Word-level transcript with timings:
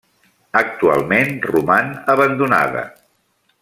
Actualment 0.61 1.37
roman 1.51 1.93
abandonada. 2.17 2.87